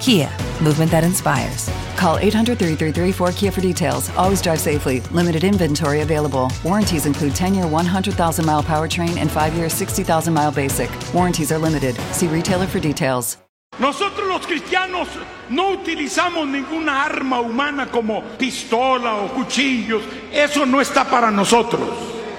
[0.00, 0.30] Kia,
[0.62, 1.68] movement that inspires.
[1.96, 4.10] Call 800 333 4KIA for details.
[4.16, 5.00] Always drive safely.
[5.10, 6.50] Limited inventory available.
[6.64, 10.90] Warranties include 10 year 100,000 mile powertrain and 5 year 60,000 mile basic.
[11.12, 11.96] Warranties are limited.
[12.12, 13.38] See retailer for details.
[13.78, 15.08] Nosotros los cristianos
[15.50, 20.02] no utilizamos ninguna arma humana como pistola o cuchillos.
[20.32, 21.88] Eso no está para nosotros.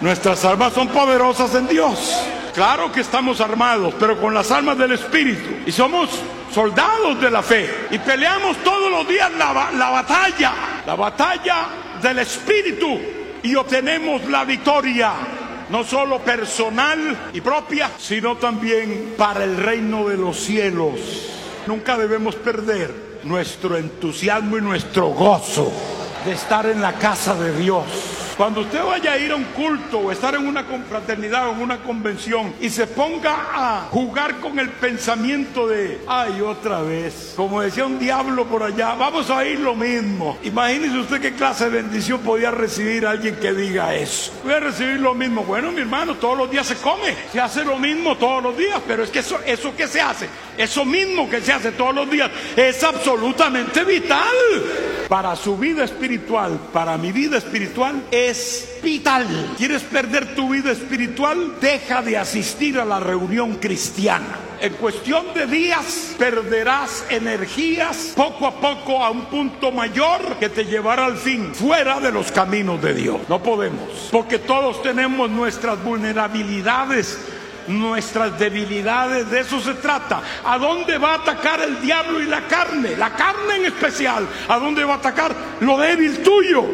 [0.00, 2.14] Nuestras armas son poderosas en Dios.
[2.54, 5.50] Claro que estamos armados, pero con las armas del Espíritu.
[5.66, 6.08] Y somos
[6.56, 7.88] soldados de la fe.
[7.90, 10.52] Y peleamos todos los días la, la batalla.
[10.86, 11.66] La batalla
[12.00, 12.98] del Espíritu.
[13.42, 15.12] Y obtenemos la victoria
[15.68, 20.94] no solo personal y propia, sino también para el reino de los cielos.
[21.66, 25.70] Nunca debemos perder nuestro entusiasmo y nuestro gozo
[26.24, 27.84] de estar en la casa de Dios.
[28.36, 31.62] Cuando usted vaya a ir a un culto o estar en una confraternidad o en
[31.62, 37.62] una convención y se ponga a jugar con el pensamiento de, ay, otra vez, como
[37.62, 40.36] decía un diablo por allá, vamos a ir lo mismo.
[40.42, 44.32] Imagínese usted qué clase de bendición podía recibir alguien que diga eso.
[44.44, 45.42] Voy a recibir lo mismo.
[45.42, 48.82] Bueno, mi hermano, todos los días se come, se hace lo mismo todos los días,
[48.86, 50.28] pero es que eso, eso que se hace,
[50.58, 54.26] eso mismo que se hace todos los días, es absolutamente vital
[55.08, 59.26] para su vida espiritual, para mi vida espiritual, es vital.
[59.56, 61.54] ¿Quieres perder tu vida espiritual?
[61.60, 64.40] Deja de asistir a la reunión cristiana.
[64.60, 70.64] En cuestión de días perderás energías poco a poco a un punto mayor que te
[70.64, 73.20] llevará al fin fuera de los caminos de Dios.
[73.28, 77.18] No podemos, porque todos tenemos nuestras vulnerabilidades
[77.68, 80.22] nuestras debilidades, de eso se trata.
[80.44, 82.96] ¿A dónde va a atacar el diablo y la carne?
[82.96, 84.26] La carne en especial.
[84.48, 86.64] ¿A dónde va a atacar lo débil tuyo?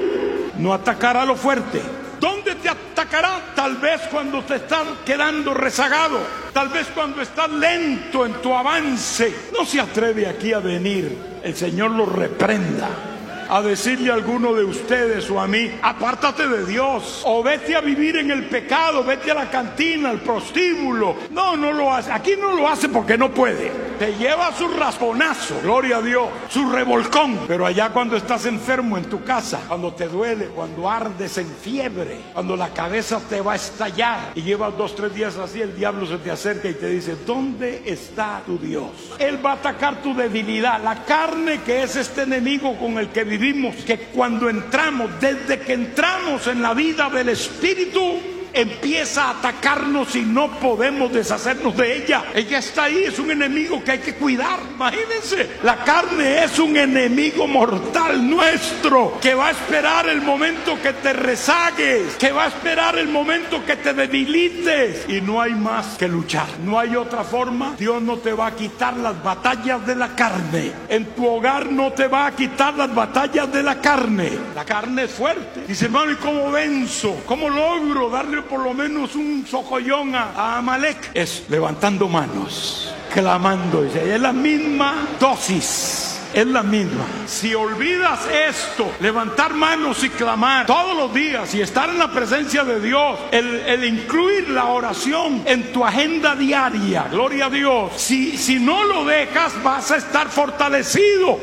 [0.59, 1.81] No atacará lo fuerte.
[2.21, 3.41] ¿Dónde te atacará?
[3.55, 6.21] Tal vez cuando te estás quedando rezagado,
[6.53, 9.35] tal vez cuando estás lento en tu avance.
[9.59, 13.12] No se atreve aquí a venir, el Señor lo reprenda
[13.53, 17.83] a decirle a alguno de ustedes o a mí, apártate de Dios, o vete a
[17.83, 21.17] vivir en el pecado, vete a la cantina, al prostíbulo.
[21.31, 22.11] No, no lo hace.
[22.11, 23.92] Aquí no lo hace porque no puede.
[24.03, 27.39] Te lleva su rasponazo, gloria a Dios, su revolcón.
[27.47, 32.19] Pero allá cuando estás enfermo en tu casa, cuando te duele, cuando ardes en fiebre,
[32.33, 36.05] cuando la cabeza te va a estallar y llevas dos, tres días así, el diablo
[36.05, 38.91] se te acerca y te dice, ¿dónde está tu Dios?
[39.21, 43.23] Él va a atacar tu debilidad, la carne que es este enemigo con el que
[43.23, 48.19] vivimos que cuando entramos, desde que entramos en la vida del Espíritu,
[48.53, 52.25] empieza a atacarnos y no podemos deshacernos de ella.
[52.35, 54.61] Ella está ahí, es un enemigo que hay que cuidar.
[54.75, 60.93] Imagínense, la carne es un enemigo mortal nuestro que va a esperar el momento que
[60.93, 65.97] te rezagues, que va a esperar el momento que te debilites y no hay más
[65.99, 66.47] que luchar.
[66.65, 67.75] No hay otra forma.
[67.79, 70.73] Dios no te va a quitar las batallas de la carne.
[70.89, 74.31] En tu hogar no te va a quitar las batallas de la carne.
[74.55, 75.65] La carne es fuerte.
[75.67, 77.23] Dice, hermano, ¿y cómo venzo?
[77.27, 83.85] ¿Cómo logro darle por lo menos un socollón a, Amalek es levantando manos, clamando.
[83.85, 86.09] Es la misma dosis.
[86.35, 87.05] Es la misma.
[87.27, 92.65] Si olvidas esto, levantar manos y clamar todos los días y estar en la presencia
[92.65, 97.93] de Dios, el, el incluir la oración en tu agenda diaria, gloria a Dios.
[97.97, 101.39] Si, si no lo dejas, vas a estar fortalecido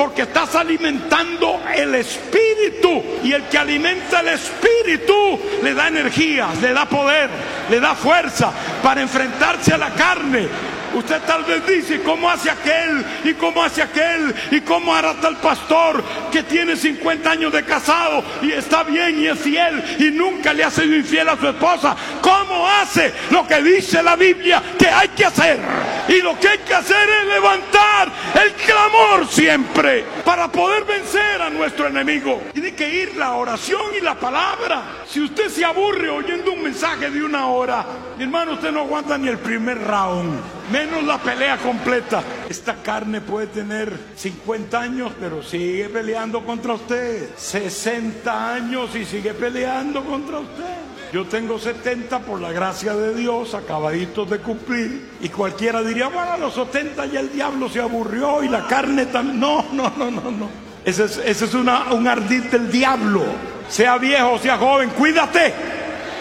[0.00, 6.72] porque estás alimentando el espíritu y el que alimenta el espíritu le da energía, le
[6.72, 7.28] da poder,
[7.68, 8.50] le da fuerza
[8.82, 10.48] para enfrentarse a la carne
[10.94, 13.04] Usted tal vez dice, ¿cómo hace aquel?
[13.24, 14.34] ¿Y cómo hace aquel?
[14.50, 16.02] ¿Y cómo hará tal pastor
[16.32, 20.64] que tiene 50 años de casado y está bien y es fiel y nunca le
[20.64, 21.94] ha sido infiel a su esposa?
[22.20, 25.60] ¿Cómo hace lo que dice la Biblia que hay que hacer?
[26.08, 31.50] Y lo que hay que hacer es levantar el clamor siempre para poder vencer a
[31.50, 32.42] nuestro enemigo.
[32.52, 35.04] Tiene que ir la oración y la palabra.
[35.06, 37.84] Si usted se aburre oyendo un mensaje de una hora,
[38.16, 42.22] mi hermano, usted no aguanta ni el primer round menos la pelea completa.
[42.48, 47.30] Esta carne puede tener 50 años, pero sigue peleando contra usted.
[47.36, 50.89] 60 años y sigue peleando contra usted.
[51.12, 55.10] Yo tengo 70 por la gracia de Dios, acabaditos de cumplir.
[55.20, 59.06] Y cualquiera diría, bueno, a los 70 ya el diablo se aburrió y la carne
[59.06, 59.40] también.
[59.40, 60.48] No, no, no, no, no.
[60.84, 63.24] Ese es, ese es una, un ardid del diablo.
[63.68, 65.79] Sea viejo, sea joven, cuídate.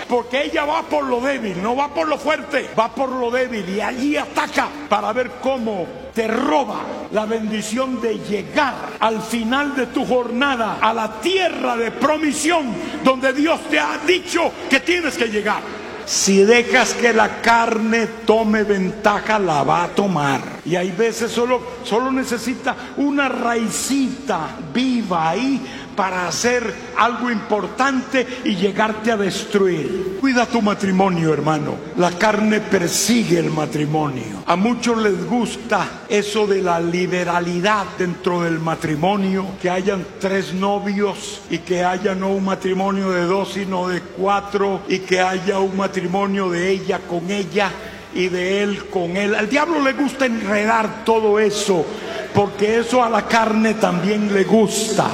[0.09, 3.69] Porque ella va por lo débil, no va por lo fuerte, va por lo débil
[3.69, 5.85] y allí ataca para ver cómo
[6.15, 6.79] te roba
[7.11, 12.73] la bendición de llegar al final de tu jornada a la tierra de promisión
[13.03, 15.61] donde Dios te ha dicho que tienes que llegar.
[16.09, 20.41] Si dejas que la carne tome ventaja, la va a tomar.
[20.65, 28.55] Y hay veces solo, solo necesita una raicita viva ahí para hacer algo importante y
[28.55, 30.15] llegarte a destruir.
[30.21, 31.75] Cuida tu matrimonio, hermano.
[31.97, 34.43] La carne persigue el matrimonio.
[34.45, 41.41] A muchos les gusta eso de la liberalidad dentro del matrimonio, que hayan tres novios
[41.49, 45.75] y que haya no un matrimonio de dos, sino de cuatro y que haya un
[45.75, 47.73] matrimonio de ella con ella
[48.15, 49.35] y de él con él.
[49.35, 51.85] Al diablo le gusta enredar todo eso,
[52.33, 55.09] porque eso a la carne también le gusta.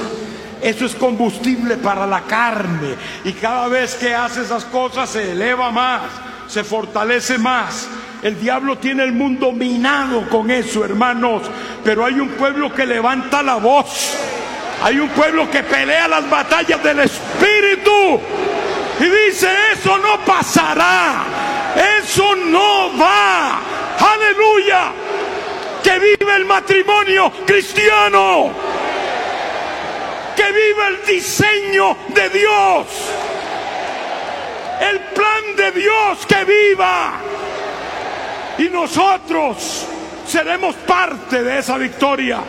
[0.62, 2.94] Eso es combustible para la carne.
[3.24, 6.02] Y cada vez que hace esas cosas se eleva más,
[6.48, 7.88] se fortalece más.
[8.22, 11.42] El diablo tiene el mundo minado con eso, hermanos.
[11.84, 14.16] Pero hay un pueblo que levanta la voz.
[14.82, 18.20] Hay un pueblo que pelea las batallas del Espíritu.
[19.00, 21.24] Y dice, eso no pasará.
[22.00, 23.60] Eso no va.
[23.98, 24.92] Aleluya.
[25.82, 28.65] Que vive el matrimonio cristiano
[30.36, 32.86] que viva el diseño de Dios.
[34.80, 37.14] El plan de Dios que viva.
[38.58, 39.86] Y nosotros
[40.26, 42.40] seremos parte de esa victoria.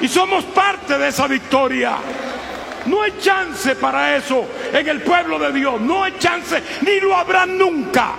[0.00, 1.96] Y somos parte de esa victoria.
[2.86, 5.80] No hay chance para eso en el pueblo de Dios.
[5.80, 8.14] No hay chance, ni lo habrá nunca.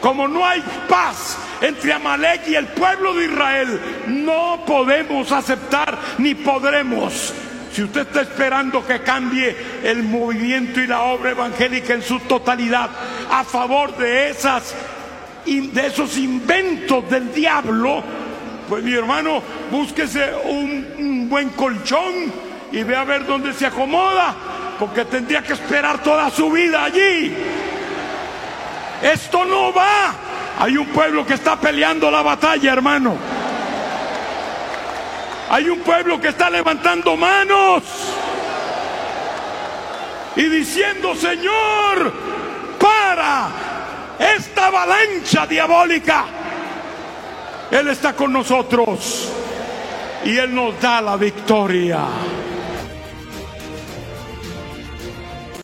[0.00, 6.34] Como no hay paz entre Amalek y el pueblo de Israel, no podemos aceptar ni
[6.34, 7.32] podremos
[7.76, 12.88] si usted está esperando que cambie el movimiento y la obra evangélica en su totalidad
[13.30, 14.74] a favor de esas
[15.44, 18.02] de esos inventos del diablo,
[18.66, 22.32] pues mi hermano, búsquese un, un buen colchón
[22.72, 24.34] y ve a ver dónde se acomoda,
[24.78, 27.34] porque tendría que esperar toda su vida allí.
[29.02, 30.14] Esto no va.
[30.60, 33.35] Hay un pueblo que está peleando la batalla, hermano.
[35.48, 37.82] Hay un pueblo que está levantando manos
[40.34, 42.12] y diciendo, Señor,
[42.78, 43.48] para
[44.18, 46.24] esta avalancha diabólica.
[47.70, 49.32] Él está con nosotros
[50.24, 52.00] y Él nos da la victoria.